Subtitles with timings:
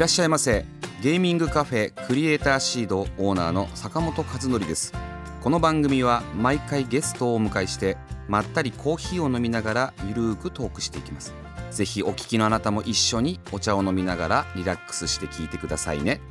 [0.00, 0.64] らっしゃいませ。
[1.02, 4.94] ゲーミングカフェクリエイターシードオーナーの坂本和則です。
[5.42, 11.34] この番組は毎回ゲストをお迎えしてまったりコーヒーを飲みながらゆるーくトークしていきます。
[11.70, 16.22] ぜひお聞きのあなたも一緒にお茶を飲みながらリラックスして聞いてくださいね。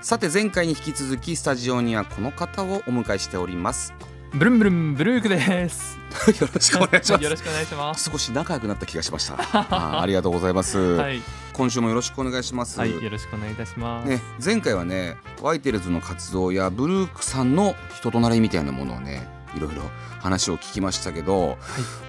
[0.00, 3.92] さて前回に引き続きスタジオにはこの方をお迎えしております。
[4.32, 5.98] ブルンブルンブルークです。
[6.40, 7.24] よろしくお願いします。
[7.24, 8.10] よろしくお願いします。
[8.10, 9.34] 少し仲良くなった気がしました。
[9.34, 11.22] あーありがとうございます、 はい、
[11.56, 14.08] 今週もよろしくお願いします、はい、よろしくお願いいたします。
[14.08, 19.26] ね、前回はねワイテルズの活動やブルークさんの人となりみたいなものをね
[19.56, 19.80] いろいろ
[20.20, 21.56] 話を聞きましたけど、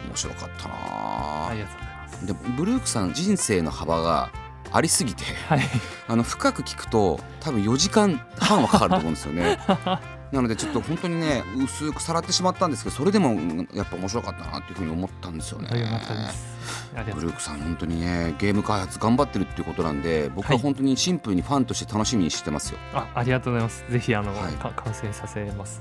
[0.06, 1.48] 面白かったな。
[1.48, 2.26] ありがとうございます。
[2.26, 4.32] でブルークさん人生の幅が
[4.74, 5.62] ありすぎてはい、
[6.10, 9.60] あの深く聞くと多分4時間半はかかると思うんですよね
[10.32, 15.70] なのでちょっと本当にね薄くさらってしまったんですけどそれでもうんやっぱ面白かったなっていうふうに思ったんですよね。
[17.14, 23.86] ブルークさん本当にねゲーム開発頑張ってるっていうことなんで僕は本当にシンプルにファンとして楽しみにしてますよ、あ、ありがとうございます。
[23.90, 24.54] ぜひあの、はい。
[24.54, 25.80] か完成させます。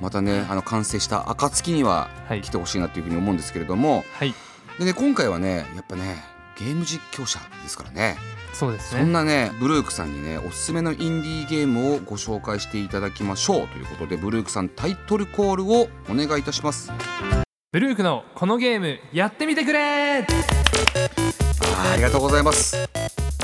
[0.00, 2.40] またねあの完成した暁にははい。
[2.40, 4.04] 来てほしいなというふうに思うんですけれども。
[4.12, 4.34] はい、
[4.78, 8.16] でね今回はねやっぱねゲーム実況者ですからね
[8.52, 9.12] そうですそんね。
[9.12, 16.90] なねブルークさんにねおすすめのインディーゲームをご紹介していただきましょうということでブルークさんタイトルコールをお願いいたします
[17.72, 20.20] ブルークのこのゲームやってみてくれ。
[20.20, 22.76] あーありがとうございます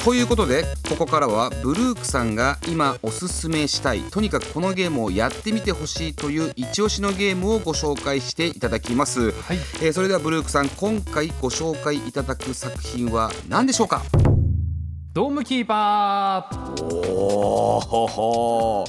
[0.04, 14.02] ということでここからはブルークさんが今おすすめしたいとにかくこのゲームをやってみてほしいという一押しのゲームをご紹介していただきます、はい、えーそれではブルークさん今回ご紹介いただく作品は何でしょうか？
[15.12, 16.84] ドームキーパー。
[16.84, 17.78] お
[18.80, 18.84] お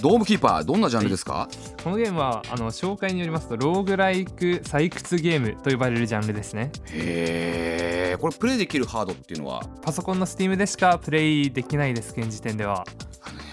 [0.00, 1.48] Dome Keeper どんなジャンルですか、
[1.84, 6.72] このゲームはあの紹介によりますとローグライク採掘ゲームと呼ばれるジャンルですね。
[6.92, 9.62] へえこれプレイできるハードっていうのは？
[9.82, 12.86] パソコンの Steam でしかプレイできないです現時点では。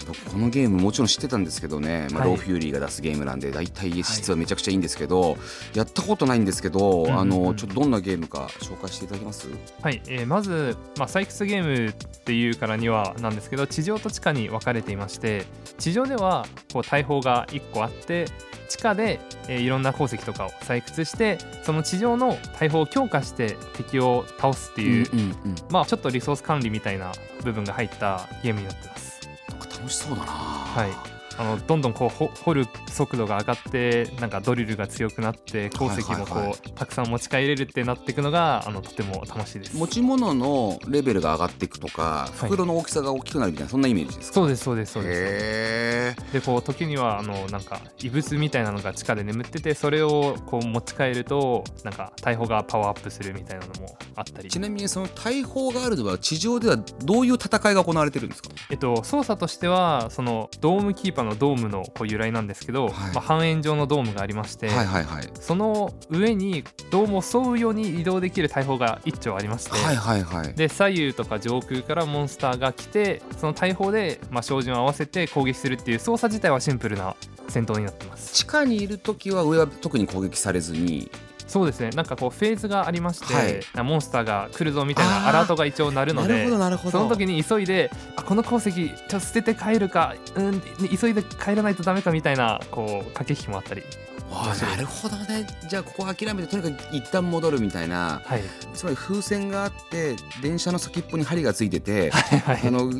[0.08, 2.30] 僕このゲームもちろん知ってたんですけどね、まあはい。
[2.30, 5.36] ローフューリーが出すゲームなんで大体質はめちゃくちゃいいんですけど、
[5.74, 9.48] やったことないんですけど、うんあのちょっとどんなゲームか紹介していただけます？
[9.82, 15.44] はい、えーまず、まあ、採掘ゲームっていうからにはなんですけど地上と地下に分かれていまして
[15.78, 18.26] 地上ではこう大砲が1個あって
[18.68, 25.34] 地下で、えーいろんな鉱石とかを採掘してその地上の大砲を強化して敵を倒すっていう、うんうんうん。
[25.70, 27.12] まあ、ちょっとリソース管理みたいな
[27.44, 29.17] 部分が入ったゲームになってます。
[29.58, 30.32] か楽しそうだな。
[30.32, 31.17] はい。
[31.38, 36.58] あのどんどんこうほ掘る速度が上がってなんかドリルが強くなって鉱石もこう、はいはいはい。
[36.74, 39.76] たくさん持ち帰れるってなっていくのがあのとても楽しいです。
[39.76, 42.48] 持ち物のレベルが上がっていくとかはい。
[42.48, 44.34] 袋の大きさが大きくなるみたいなそんなイメージですか？
[44.34, 46.32] そうですそうですそうです。
[46.32, 54.48] でこう時にはあのなんか異物みたいなのが地下で眠っててそれをこう持ち帰るとなんか大砲がパワーアップするみたいなのもあったり。
[54.48, 58.48] ちなみにその大砲があるのは地上ではどういう戦いが行われてるんですか？
[58.70, 63.14] えっと操作としてはそのドームキーパーのドームのこう由来なんですけど、はい。
[63.14, 65.30] まあ、半円状のドームがありまして、はいはいはい。
[65.34, 70.54] その上にドームを沿うように移動できる大砲が一丁ありまして、はいはいはい。
[70.54, 77.14] で左右とか上空からモンスターが来てその大砲で、まあ、照準を合わせて攻撃するっていう操作自体はシンプルな
[77.48, 78.34] 戦闘になってます。
[78.34, 81.10] 地下にいる時は上は特に攻撃されずに
[81.48, 81.88] そうですね。
[81.90, 83.60] なんかこうフェーズがありまして、はい。
[83.74, 86.90] なモンスターが来るぞみたいなアラートが一応鳴るのなるでほどなるほど。
[86.90, 90.60] その時に急いであこの鉱石ちょっと捨てて帰るか、うん、
[90.96, 93.82] 急いで帰らないとダメかみたいなこう駆け引きもあったり。
[94.30, 95.46] わあなるほどね。
[95.66, 98.42] じゃあここ諦めてとにかく一旦戻るみたいなはい。
[98.74, 102.60] つまり風船があって電車の先っぽに針がついてて はいはい。
[102.62, 102.92] あの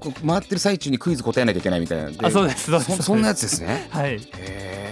[0.00, 2.10] こう回ってる最中にクイズ答えなきゃいけないみたいな。
[2.26, 2.72] あそうです
[3.02, 3.86] そんなやつですね。
[3.94, 4.14] はい。
[4.16, 4.83] へえ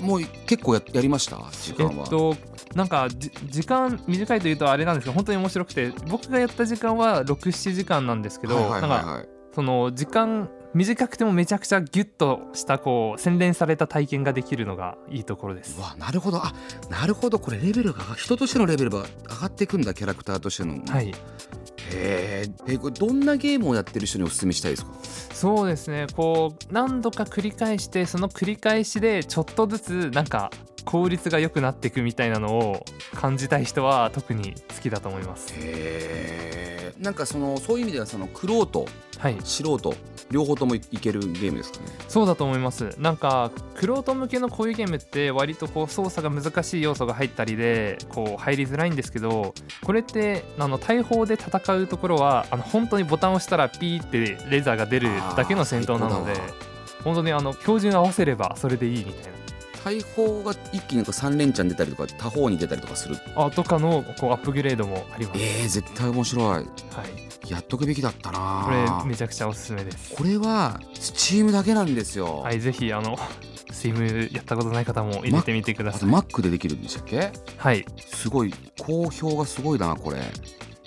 [0.00, 1.36] もう結構ややりました？
[1.36, 2.36] 時え間は、っと
[2.74, 15.76] なんかじ時間短いというとあれなんですけど本当に面白くて僕がやった時間は67時間なんですけど、はいはいはいなんかはいその時間短くてもめちゃくちゃギュッとしたこう洗練された体験ができるのがいいところです。
[15.76, 15.82] う。
[15.82, 16.38] わなるほど。
[16.38, 16.54] あ
[16.88, 17.40] なるほど。
[17.40, 18.98] これレベルが人としてのレベルが
[19.28, 20.80] 上がっていくんだキャラクターとしての。
[20.86, 21.12] はい、
[21.92, 24.92] へええこれどんなゲームをやってる人にお勧めしたいですか？
[25.34, 26.06] そうですね。
[26.14, 30.50] こう何度か繰り返してその繰り返しでちょっとずつなんか
[30.84, 32.84] 効率が良くなっていくみたいなのを
[33.14, 35.54] 感じたい人は特に好きだと思います。
[36.98, 38.86] なんかそのそういう意味ではそのクロート
[39.20, 39.36] はい。
[39.44, 39.94] 素人
[40.30, 41.86] 両方ともいけるゲームですかね。
[42.08, 42.94] そうだと思います。
[42.98, 49.54] なんかクロート向けのこういうゲームって割とこう操作が難しい要素が入ったりでこう入りづらいんですけど
[49.84, 56.32] これってあの大砲で戦うところはあの本当にボタンを押したらピーってレーザーが出るだけの戦闘なので
[57.04, 59.32] 本当にあの標準合わせればそれでいいみたい
[59.84, 63.16] 大砲が一気にこう3連チャン出たりとか他方に出たりとかする。
[63.36, 66.44] なあとかのこうアップグレードもあります、えー、絶対面白い。
[66.46, 68.62] はい、やっとくべきだったな。
[68.64, 68.70] こ
[69.04, 70.14] れめちゃくちゃおすすめです。
[70.14, 73.16] これはスチームだけなんですよ、はいぜひあの
[73.72, 76.10] Steam やったことない方も入れてみてください。
[76.10, 77.32] Mac でできるんでしたっけ？
[77.56, 77.86] はい。
[78.06, 80.18] すごい好評がすごいなこれ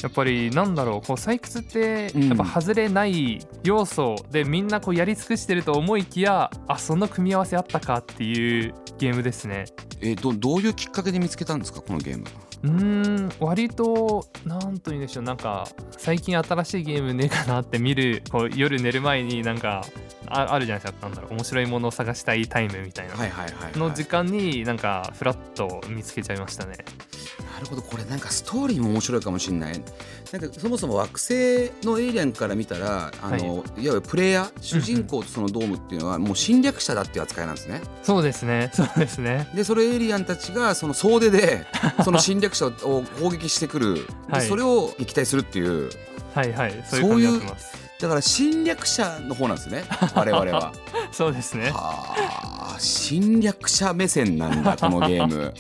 [0.04, 2.28] やっぱりなんだろうこう採掘ってうん。
[2.28, 9.66] やっぱ外れない要素でみんなこうやり尽くしてると思いきやあその組み合わせあったかっていうゲームですね。
[10.02, 12.26] えーどどういうきっかけで見つけたんですかこのゲーム
[12.64, 12.72] うー
[13.28, 15.24] ん割となんと言うんでしょう。
[15.24, 19.86] なんか最近新しいゲームねえかなって見るこう夜寝る前になんか
[20.28, 21.08] ああるじゃないですか。
[21.08, 21.34] なんだろう。
[21.34, 26.78] 面白いものを探したいタイムみたいな、はいはいはい、はい、の時間になんかフラッと見つけちゃいましたね。
[27.54, 27.82] なるほど。
[27.82, 29.82] これなんかストーリーも面白いかもしれない。
[30.32, 37.82] なんかそもそも惑星のエイリアンから見たらあの、い、わゆるプレイヤー主人公とそのドームっていうのはもう侵略者だっていう扱いなんですね。
[38.02, 38.72] そうですね。
[38.74, 39.48] そうですね。
[39.54, 41.66] でそれエイリアンたちがその総出で
[42.04, 42.72] その侵略者を
[43.20, 44.48] 攻撃してくる、ではい。
[44.48, 45.90] それを撃退するっていう。
[46.34, 46.84] はいはい。
[46.90, 50.74] そういう感じになってますだから侵略者の方なんですね 我々は。
[51.14, 51.72] そうですね。
[51.72, 55.54] はあ侵略者目線なんだこのゲーム。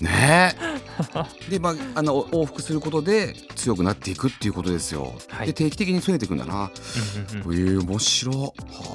[0.00, 0.54] ね。
[0.62, 0.75] え
[1.50, 5.46] でまああの往復することで強くなっていくっていうことですよ、はい。
[5.48, 6.70] で定期的に増えていくんだな。
[7.34, 7.70] うんうんうん。
[7.70, 8.52] ええ面白は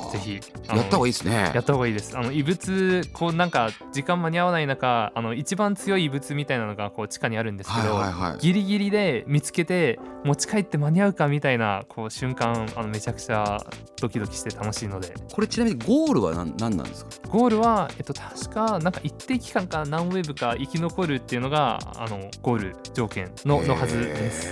[0.10, 0.12] あ。
[0.12, 1.52] ぜひやった方がいいいですね。
[1.54, 2.18] やった方がいいです。
[2.18, 8.38] あの異物こうなんか時間間に合わない中あの一番強い異物みたいなのがこう地下にあるんですけはいど、はいはい。
[8.40, 13.58] ギリギリで見つけて持ち帰って間に合うかみたいなこう瞬間あのめちゃくちゃ
[14.00, 15.14] ドキドキして楽しいので。
[15.34, 17.28] これちなみにゴールは何何なんですか？
[17.30, 24.50] ゴールは、えっと、確かなんか一定期間か何ウェブか生き残るっていうのがあのゴール条件ののはずです。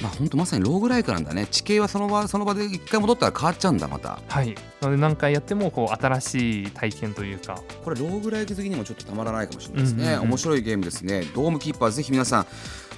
[0.00, 1.46] まあ本当まさにローグライクなんだね。
[1.50, 4.18] 地形はその場その場で一回戻ったら変わっちゃうんだまた。
[4.28, 7.60] はい、なので何回やってもこう新しい体験というか。
[7.82, 10.28] これローグライク好きにもちょっとたまらないかもしれないですね、うんうんうん。
[10.28, 11.22] 面白いゲームですね。
[11.34, 12.46] ドームキーパーぜひ皆さん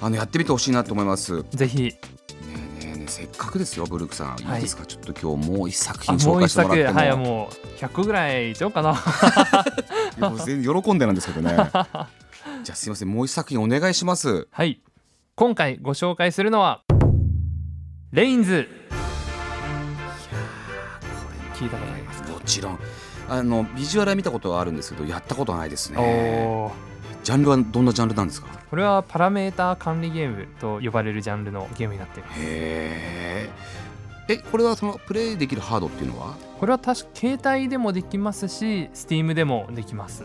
[0.01, 1.37] あのやってみてほしいなと思います。
[1.37, 1.95] ねぜひ。
[2.81, 4.57] えねえねえせっかくですよブルークさん、はい。
[4.57, 4.85] い、いですか？
[4.85, 6.99] ちょっと今日もう一作あ品紹介してもらっても。
[6.99, 9.01] はいもう100個ぐらいいっちゃおうかな
[10.45, 11.55] 全然喜んでなんですけどね
[12.69, 14.47] じゃあすいませんもう一作品お願いします。
[14.51, 14.83] はい。
[15.33, 16.83] 今回ご紹介するのは
[18.11, 18.69] レインズ。
[21.55, 22.29] 聞いたことありますか？
[22.29, 22.79] もちろん。
[23.27, 26.71] あのビジュアルは見たことはあるんですけどやったことはないですね。
[27.23, 28.47] ジャンルはどんなジャンルなんですか？
[28.69, 32.39] これはパラメータ管理ゲームと呼ばれるジャンルのゲームになっています。
[32.39, 33.49] へえ
[34.27, 36.35] えこれはそのプレイできるハードっていうのは？
[36.59, 40.23] これは確か携帯でもできますし Steam でもできます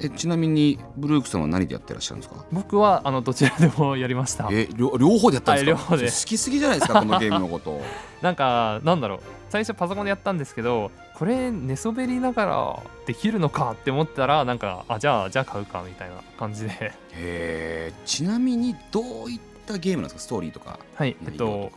[0.00, 2.44] えちなみにブルークさんは何でやってらっしゃるんですか？
[2.52, 4.48] 僕はあのどちらでもやりました。
[4.52, 6.04] え両両方でやったんですか、はい両方で。
[6.06, 7.80] 好きすぎじゃないですかこのゲームのこと。
[8.22, 9.20] なんかなんだろう。
[9.50, 16.70] 最初パソコンでやったんですけどこれ寝そべりながらできるのかって思ったらなんかあじゃあじゃあ買うかみたいな感じで。
[16.70, 20.20] へえちなみにどういったゲームなんですか？
[20.22, 21.70] ストーリーとかはいえっと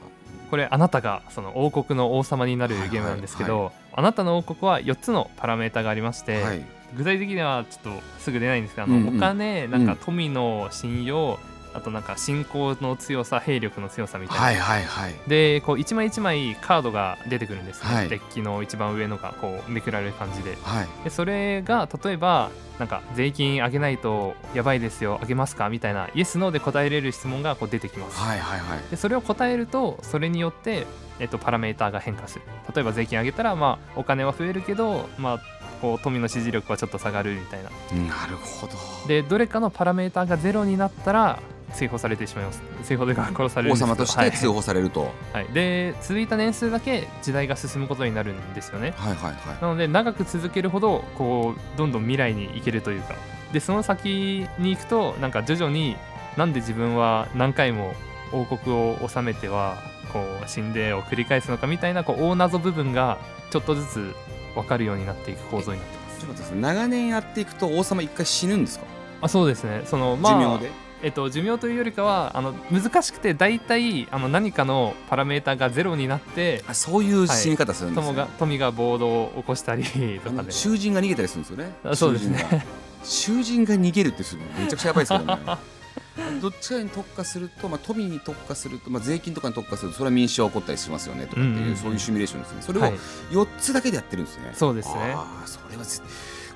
[0.50, 6.62] これあなたがその王国の王様になるゲームなんですけど、はいあなたの王国は4つのパラメータがありまして、はい
[6.96, 9.08] 具体的にはちょっとすぐ出ないんですけどあの、うん。
[9.08, 9.82] うんお金なん。
[9.82, 11.38] うんか富の信用、
[11.74, 15.16] あとなんか信仰の強さ兵力の強さみたいな、はいはいはい。
[15.28, 18.10] でこう一枚一枚カードが出てくるんですね、はい。
[18.10, 20.58] デッキの一番上のがこうめくられる感じで。
[20.64, 20.88] はい。
[21.04, 22.50] でそれが例えば
[22.80, 25.20] なんか税金上げないとやばいですよ。
[25.22, 25.70] 上げますか？
[25.70, 28.80] みたいなイエス・ノーで答えれる質問がこう出てきます、はいはいはい。
[28.90, 30.88] でそれを答えるとそれによって、
[31.20, 32.46] えっと、パラメーターが変化する。
[32.74, 35.42] 例えば税金上げたら、まあ、お金は増えるけど、まあ、
[35.76, 37.70] こう富の支持力はちょっと下がるみたいな。
[37.70, 38.74] なるほど。
[39.08, 41.40] でどれかのパラメーターがゼロになったら
[41.74, 42.62] 追放されてしまいます。
[42.84, 48.94] 追放で殺される王様として通報されると、はい、はいはい、で続いた年数だけ時代が進むことになるんですよね。
[48.98, 49.34] はいはい。
[49.62, 53.16] なので長く続けるほどこうどんどん未来に行けるというか。
[53.54, 55.96] でその先に行くとなんか徐々に
[56.36, 57.94] なんで自分は何回も
[58.34, 59.78] 王国を治めては
[60.12, 63.18] こう死んでを繰り返すのかみたいなこう大謎部分が
[63.52, 64.16] ちょっとずつ
[64.56, 66.56] 分かるようになっていく構造になってます。
[66.56, 68.86] 長年やっていくと王様一回死ぬんですか、
[69.22, 69.84] あそうですね。
[69.86, 70.86] そのまあ寿命で？
[71.04, 79.84] えっと、寿命というよりかはあの難しくて大体あの何かのパラメータがゼロになってあそういう死に方するんですね、富が富が暴動を起こしたり
[80.24, 80.52] とかで。
[80.52, 81.76] 囚人が逃げたりするんですよね。
[81.84, 82.40] あそうですね。
[82.40, 82.66] 囚人が。
[83.04, 85.42] 囚人が逃げるってすめちゃくちゃやばいですけどね
[86.42, 92.62] どっちかに特化すると、まあ、富に特化すると、まあ、税金とかに特化するとそれは民主化起こったりしますよねとかっていう、うんうんうんそういうシミュレーションですね。
[92.62, 92.94] それをはい。
[93.32, 95.14] 4つだけでやってるんですね、そうですね。
[95.14, 96.02] ああそれはぜ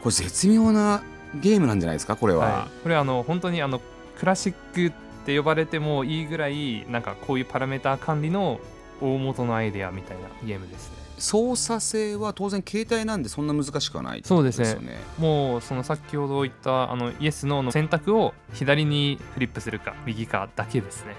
[0.01, 1.03] これ絶妙な
[1.35, 3.81] ゲームなんじゃないですかこれは、はい、これあの本当にあの
[4.17, 4.91] クラシックっ
[5.25, 8.59] て呼ばれてもいいぐらいなんかこういうパラメーター管理の
[9.01, 14.69] 大元のアイデアみたいなゲームですね操作性は当然携帯なんでそんな難しくはないそうですね。
[14.71, 14.97] よね。
[15.17, 21.15] もうその先ほど言ったあのイエス・ノーの選択を左にフリップするか右かだけですね。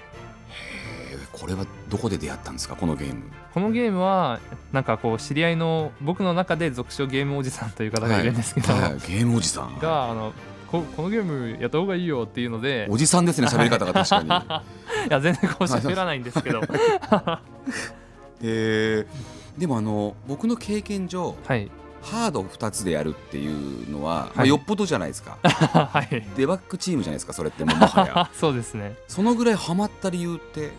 [1.31, 3.23] これはどこで出会ったんですかこのゲーム？
[3.53, 4.39] このゲームは
[4.71, 8.81] なんかこう知り合いの僕の中で俗称ゲームおじさんという方がいるんですけど、はい。
[8.83, 9.77] はいゲームおじさん。
[9.79, 10.33] があの
[10.67, 14.27] ここのゲームやった方がいいよっていうのでおじさんですね喋り方が確かに。
[15.07, 16.61] いや全然こう喋らないんですけど
[18.43, 19.59] えー。
[19.59, 21.69] でもあの僕の経験上はい。
[22.01, 25.37] ハード2つでやるっていうのは、まあ、はいよっぽどじゃないですか。
[25.43, 26.25] はい。
[26.35, 28.29] デバッグチームじゃないですかそれってもうもはや。
[28.33, 28.95] そうですね。
[29.07, 30.71] そのぐらいハマった理由って？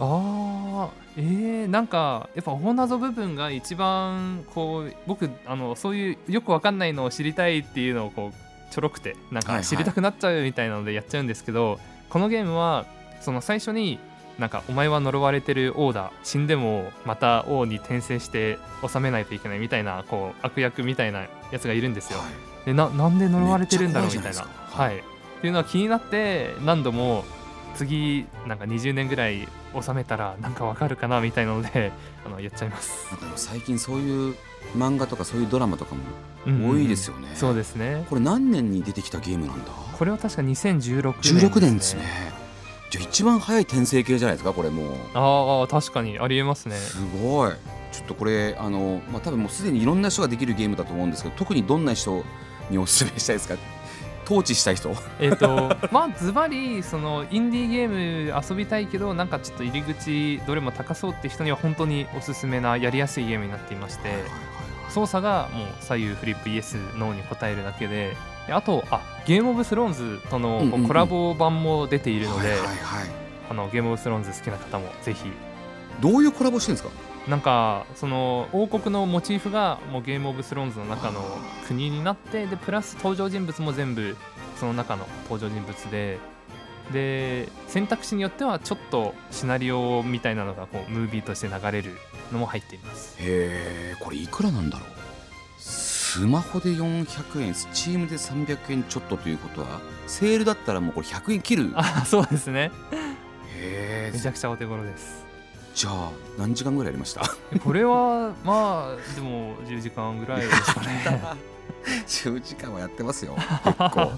[0.00, 0.88] あー。
[1.16, 9.62] えー、なんかやっぱ大謎部分が一番こう僕あのそういうよくわかんないのを知りたいっていうのをこうちょろくてなんはいはい。
[9.62, 11.78] か知りたくなっちゃうみたいなのでやっちゃうんですけど、
[12.10, 12.84] このゲームは
[13.20, 13.98] その最初に
[14.38, 22.20] なんかお前は呪われてる王だ死んでもまた王に転生して治めないといけないみたいなこう悪役みたいなやつがいるんですよ。
[22.64, 24.42] でななんで呪われてるんだろうみたいな。
[24.42, 25.00] いはい、っ
[25.40, 27.24] ていうのは気になって何度も
[27.74, 29.48] 次なんか20年ぐらい
[29.80, 31.92] 収めたらなんかわかるかなみたいなので
[32.24, 33.08] あのやっちゃいます。
[33.10, 34.34] なんか最近そういう
[34.76, 36.02] 漫画とかそういうドラマとかも
[36.46, 38.04] うんうん多いですよね、そうですね。
[38.08, 39.72] これ何年に出てきたゲームなんだ？
[39.98, 42.02] これは確か2016年16年ですね。
[42.90, 46.76] じゃあ一番早い転生系じゃないですかこれもうああ確かにありえますね。
[46.76, 47.52] すごい
[47.92, 52.24] ちょっとこれあの、まあ、多分もうすでにいろんな人ができるゲームだと思うんですけど特にどんな人
[52.70, 53.56] におすすめしたいですか？
[54.24, 64.08] 統治したい人えっ、と まあズバリそのインディーゲーム遊びたいけどなんかちょっと入り口どれも高そうって人には本当におすすめなやりやすいゲームになっていまして。
[64.90, 68.16] 操作がもう左右フリップイエスノーに答えるだけでで
[68.52, 72.56] あとあゲームオブスローンズとのコラボ版も出ているので、
[73.50, 75.30] あのゲームオブスローンズ好きな方もぜひ。
[76.00, 76.94] どういうコラボしてるんですか？
[77.28, 81.20] なんかその王国のモチーフがもうゲームオブスローンズの中の
[81.66, 84.16] 国になってでプラス登場人物も全部
[84.56, 86.18] その中の登場人物で
[86.92, 91.90] で選択肢によってはちょっとシナリオみたいなのがこうムービーとして流れる
[92.32, 93.16] のも入っています。
[93.18, 94.88] へえこれいくらなんだろう？
[96.10, 99.66] スマホで400円スチームで300円ちょっとということは
[100.06, 101.70] セールだったらもうこれ100円切る。
[101.74, 102.70] あそうですね。
[103.54, 105.26] へえめちゃくちゃお手頃です。
[105.74, 107.22] じゃあ何時間ぐらいやりました？
[107.62, 111.04] これはまあでも10時間ぐらいですかね。
[112.08, 114.12] 10時間はやってますよ結構。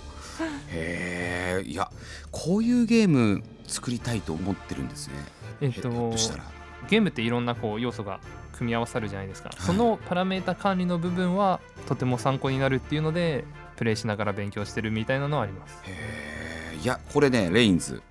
[0.69, 1.91] へえいや
[2.31, 5.15] こういうゲーム作りたいと思ってるんですね。
[5.61, 6.45] えっととしたら
[6.89, 8.21] ゲームっていろんなこう要素が
[8.53, 13.45] 組み合わさるじゃないですか、そのパラメータ管理の部分はとても参考になるっていうので
[13.77, 15.79] プレイしながら勉強してるみたいなのはあります。
[15.85, 18.03] へえいやこれねレインズ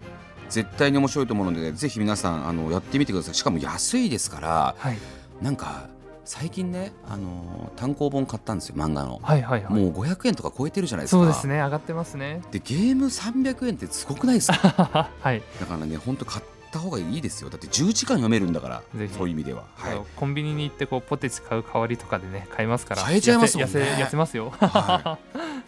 [0.50, 3.36] 絶対に面白いと思うのでぜひ皆さんあのやってみてください。
[3.36, 4.98] しかも安いですからはい。
[5.42, 5.88] なんか
[6.26, 9.74] 最近ねあの単行本買ったんですよ漫画の、はいはいはい。
[9.74, 11.18] もう500円とか超えてるじゃないですか。
[11.18, 12.42] そうですね上がってますね。
[12.52, 15.10] でゲーム300円ってすごくないですか？
[15.22, 15.42] はい。
[15.60, 17.50] だからね本当買った方がいいですよ。
[17.50, 18.84] だって10時間読めるんだから
[19.18, 19.66] そういう意味では。
[19.76, 20.02] はい。
[20.16, 23.04] コンビニに行ってこうポテチ買う代わりとかでね買えますから。
[23.04, 23.80] 買えちゃいますもんね。
[23.98, 24.52] 痩せますよ。
[24.60, 25.18] は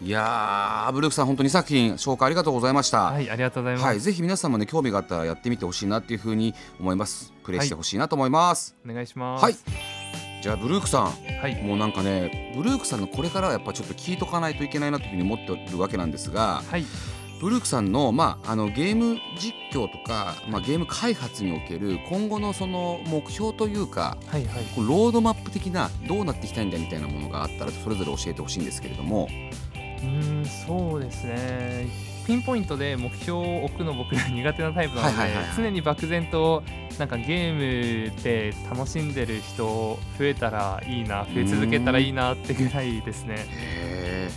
[0.00, 7.32] い、いやーブルークさん本当に作品紹介ありがとうございました、はいありがとうございます、はい、ぜひ皆さんもね興味があったらやってみてほしいなっていうふうに思います。
[7.44, 8.76] プレイしてほしいなと思います。
[8.88, 9.44] お願いします。
[9.44, 9.56] はい、
[10.42, 11.04] じゃあブルークさん。
[11.06, 11.62] はい。
[11.62, 16.84] もうなんかねブルークさんのこれからはやっぱちょっと聞いとかないといけないなというふうに思ってるわけなんですがはい
[17.42, 24.64] ブルークさんの,、まあ、あのゲーム実況とか、まあ、ゲーム開発における今後のその目標というかはいはい。
[24.76, 29.28] ロードマップ的などうなっていきたいんだみたいなものがあったらそれぞれ教えてほしいんですけれども。
[29.74, 31.88] うーんそうですね。
[32.28, 36.62] ピンポイントで目標を置くの僕ら苦手なタイプなので、常に漠然と
[36.96, 43.46] なんかゲームで楽しんでる人増えたらいいな増え続けたらいいなってぐらいですね。
[43.48, 44.30] へ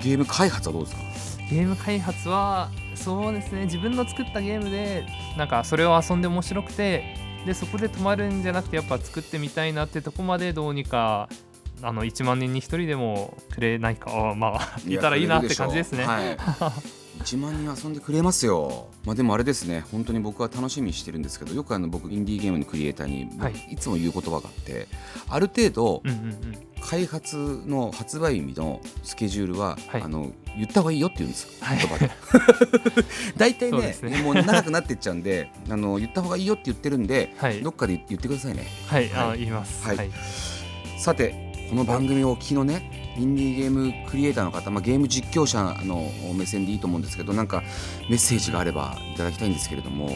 [0.00, 0.04] ー。
[0.04, 1.33] ゲーム開発はどうですか？
[1.50, 5.04] ゲーム開発はそうですね自分の作ったゲームで
[5.36, 11.28] なんかそれを遊んで面白くてでそこで止まるんじゃなくてやっぱ作ってみたいなってとこまでどうにか
[11.82, 16.04] あの1万人に1人でもくれないかあまあいたらいいなって感じですね。
[16.04, 16.36] はい。
[17.22, 19.84] 1万人遊んでくれますよ、まあ、でもあれですね。
[19.92, 23.54] 本当に僕は楽しみにしてるんですけどよくあの僕インディーゲームのクリエイターに、はい。
[23.70, 24.88] い、つも言う言葉があって
[25.28, 26.58] ある程度うんうんうん。
[26.80, 30.02] 開発の発売日のスケジュールは、はい。
[30.02, 31.50] あの言った方がいいよって言うんですよ。
[31.60, 31.78] はい。
[31.78, 32.10] 言葉で。
[33.38, 34.22] 大体ねね。
[34.22, 37.62] もう長くなってっちゃうんであの言った方がいいよって言ってるんではい。
[37.62, 38.66] どっかで言ってくださいね。
[38.86, 39.38] はい、あはい。
[39.38, 39.86] 言います。
[39.86, 39.96] はい。
[39.96, 40.10] はい、
[40.98, 47.62] さてこの番組をお聞きのねインディーゲームクリエイターの方、まあ、ゲーム実況者の目線でいいと思うんですけどなんか
[48.08, 50.08] メッセージがあればいただきたいんですけれども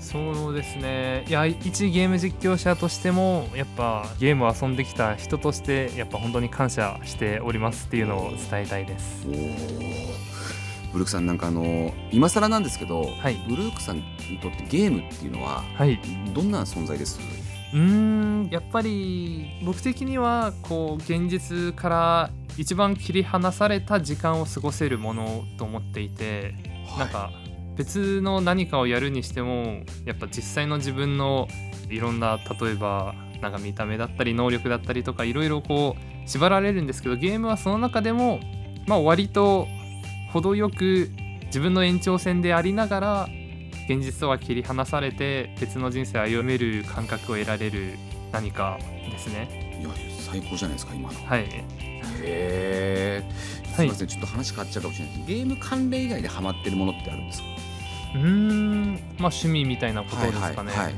[0.00, 1.24] そうですね。
[1.28, 9.26] いや一ゲーム実況者としてもやっぱゲームを遊んできた人としてやっぱ本当に感謝しておりますっていうのを伝えたいです。
[10.90, 14.02] ブルークさんなんかあの今更なんですけど、はいブルークさんに
[14.40, 16.00] とってゲームっていうのははい。
[16.34, 17.20] どんな存在です？
[17.72, 18.48] うーん。
[18.50, 26.54] やっぱり僕的にはこう現実から一番切り離された時間を過ごせるものと思っていて、
[26.98, 27.30] なんか
[27.76, 31.46] 別の何かをやるにしてもやっぱ実際の自分の
[31.88, 38.40] いろんな例えばなんか見た目だったり能力だったりとかいろいろこう縛られるんですけどゲームはその中でも
[38.86, 39.68] まあ割と
[40.32, 41.10] 程よく
[41.46, 43.28] 自分の延長線でありながら
[43.88, 47.94] 現実とは切り離されて別の人生を歩める感覚を得られる
[48.32, 48.78] 何か
[49.10, 49.80] ですね。
[49.80, 49.90] いや
[50.30, 51.18] 最高じゃないですか今の。
[51.26, 51.46] はい、へ
[52.22, 53.22] え
[53.74, 53.86] すはい。
[53.86, 57.46] みません、ちょっと話変わっちゃうかもしれないですゲーム関連以外でハマってるものってあるんですか？
[58.14, 60.52] うーんまあ趣味みたいなことですかね。
[60.54, 60.94] はいはいはい。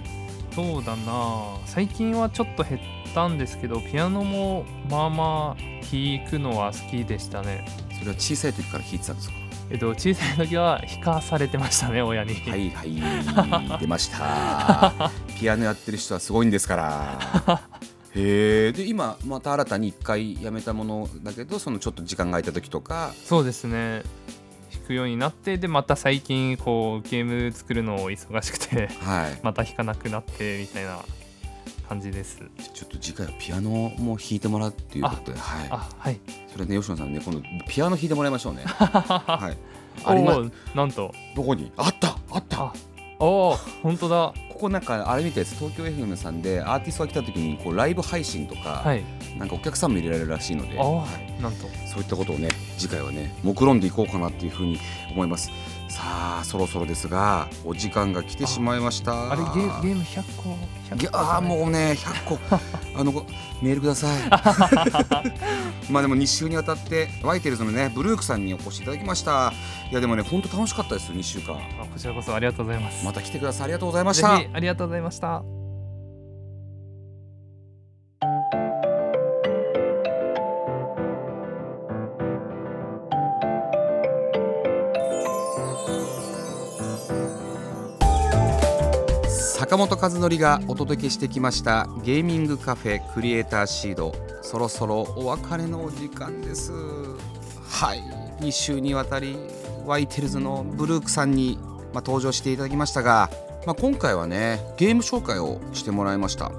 [0.52, 1.58] そうだな。
[1.66, 2.80] 最近はちょっと減っ
[3.14, 7.64] たんですけどピアノもまあまあ弾くのは好きでしたね。
[7.98, 9.34] それは小さい時から弾いてたんですか？
[9.70, 12.34] えっと小さい時は弾かされてましたね親に。
[12.34, 13.78] はいはい。
[13.80, 15.10] 出ました。
[15.38, 17.62] ピアノやってる人はすごいんですから。
[18.16, 18.72] へえ。
[18.72, 23.14] で今また新たに一回やめたものだけどそのちょっと時間が空いた時とか。
[23.24, 24.02] そうですね。
[24.72, 29.38] 弾くようになってでまた最近こうゲーム作るのを忙しくてはい。
[29.44, 30.98] また弾かなくなってみたいな
[31.90, 32.38] 感じです。
[32.72, 35.68] ちょっと次回はピアノも弾いてもらうっていうことではい。
[35.70, 36.20] あはい。
[36.52, 38.62] それね吉野さんね今度ピアノ弾いてもらいましょうね。
[38.66, 39.58] はい。
[40.04, 40.38] ありま
[40.74, 41.12] なんと。
[41.34, 41.72] どこに？
[41.76, 42.16] あった！
[42.30, 42.62] あった！
[42.66, 42.72] あ
[43.18, 44.32] おお本当だ。
[44.52, 49.02] ここなんかあれみたいです東京 FM さんでアーティストが来た時にこうライブ配信とか、はい。
[49.36, 51.34] なんかお客さんも入れられるらしいので、あはい。
[51.40, 51.66] あなんと。
[51.92, 54.78] そういったことをね次回はね目論んでいこうかなっていうふうに
[55.10, 55.50] 思います
[55.90, 59.32] さあそろそろですがお時間が来てしまいました。
[59.32, 60.50] あれゲーゲーム100個
[60.94, 62.38] 100個いやもうね100個
[62.98, 63.26] あのご
[63.60, 64.20] メールください。
[65.90, 69.52] まあでも2週にわたってワイテルズのねブルークさんにお越しいただきました。
[69.90, 71.56] いやでもね本当楽しかったです2週間。
[71.56, 73.04] あこちらこそありがとうございます。
[73.04, 73.64] また来てください。
[73.64, 74.36] ありがとうございました。
[74.36, 75.59] ぜひありがとうございました
[89.70, 94.12] 坂本和則がお届けしてきましたゲーミングカフェクリエイターシード。
[94.42, 96.72] そろそろお別れのお時間です。
[96.72, 98.00] はい。
[98.40, 99.36] 2週にわたり
[99.86, 101.56] ワイテルズのブルークさんに、
[101.94, 103.30] まあ、登場していただきましたが、
[103.64, 106.50] まあ、今回はねゲーム紹介をしてもらいました。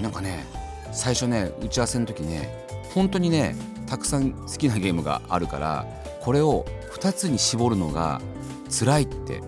[0.00, 0.46] なんかね
[0.90, 5.84] 最初ね打ち合わせの時ね本当にねたくさん好きなゲームがあるから
[6.22, 8.22] これを2つに絞るのが
[8.70, 9.42] 辛いって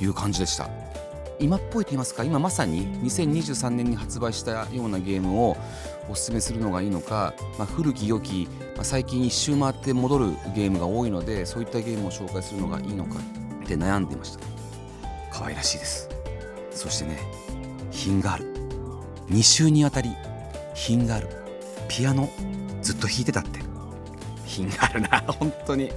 [0.00, 0.83] いう感じでした。
[1.44, 5.58] 今っぽいと言いますか今まさに2023年に発売したようなゲームを
[6.08, 13.16] おすすめするのがいいのか、まあ、古き良き、まあ、最近一周回って戻るゲームが多いのでそういったゲームを紹介するのがいいのか
[13.62, 14.40] って悩んでいました。
[15.30, 16.08] 可愛らしいです。
[16.70, 17.18] そしてね
[17.90, 18.46] 品がある。
[19.28, 20.10] 2週にわたり
[20.74, 21.28] 品がある。
[21.88, 22.30] ピアノ
[22.80, 23.60] ずっと弾いてたって。
[24.46, 25.90] 品があるな本当に。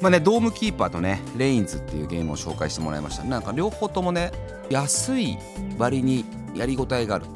[0.00, 3.22] まあね、ドームキーパーとねレインズっていうゲームを紹介してもらいました。
[3.22, 4.32] なんか両方ともね
[4.70, 5.38] 安い
[5.78, 7.26] 割にやりごたえがある、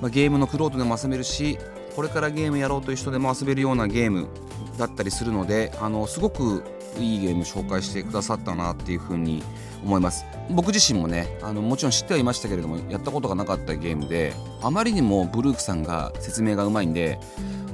[0.00, 1.58] まあ、ゲームのクロートでも遊べるし
[1.96, 4.28] これからゲームやろうという人でも遊べるようなゲーム
[4.78, 6.64] だったりするのであのすごく
[6.98, 9.42] いいゲーム紹介してくださったなっていうふうに
[9.84, 10.24] 思います。
[10.50, 17.18] 僕自身もねあのもちろん知ってはいましたけれどもやったことがなかったゲームであまりにもブルークさんが説明がうまいんで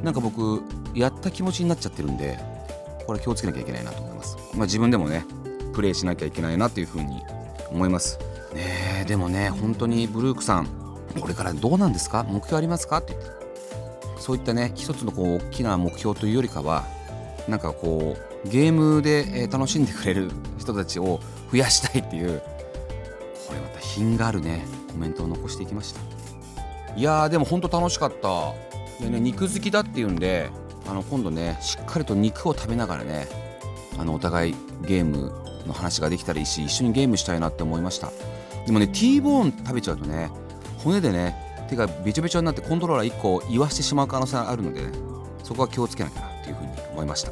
[0.05, 0.63] なんか僕
[0.95, 2.39] やった気持ちになっちゃってるんで
[3.07, 5.25] これ気をつけなきゃいけないなと思います、まあ、自分でもね
[5.75, 7.23] プレイしなきゃいけないなというふうに
[7.71, 8.19] 思います。
[8.55, 10.69] ねえでもね本当にブルークさん
[11.21, 12.25] これからどうなんですか？
[12.25, 12.99] 目標ありますか？
[12.99, 13.15] って。
[13.15, 13.23] って
[14.19, 16.85] そういったね一つのこう大きな目標というよりかは
[17.49, 22.41] なんかこうゲームで楽しんでくれる人たちを増やしたいっていう
[23.49, 26.01] これまた品があるねコメントを残していきました。
[26.97, 28.53] いやーでも本当楽しかった。
[29.01, 30.51] でね肉好きだっていうんで
[30.87, 33.27] あの今度ねしっかりと肉を食べながらね
[33.99, 34.55] あのお互い
[34.87, 35.33] ゲーム
[35.67, 38.13] の話ができたらいいし一緒にゲームしたいなって思いました。
[38.67, 40.31] でもね T ボーン食べちゃうとね
[40.79, 44.93] 骨でね手がべちょべちょになってコントローラー1個言わしてしまう可能性があるので、ね、
[45.45, 47.31] そこは気をつけなきゃなというふうに思いました。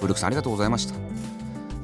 [0.00, 0.94] ブルックさんありがとうございました。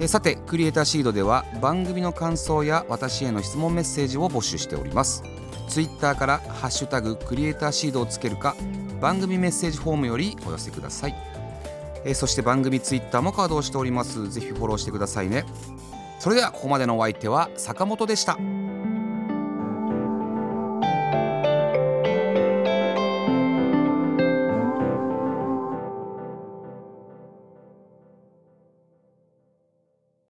[0.00, 5.22] えさてクリエイターシードでは番組の感想や私への質問メッセージを募集しております。
[5.68, 8.54] ツイッターから「ハッシュタグクリエイターシード」をつけるか
[9.00, 11.14] 番組メッセージフォームよりお寄せください。
[12.04, 14.28] えそして番組ツイッターも稼働しております。
[14.30, 15.44] ぜひフォローしてくださいね。
[16.28, 18.36] それではここまでのお相手は坂本でした。